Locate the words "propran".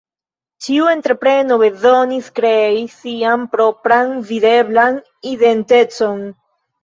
3.51-4.11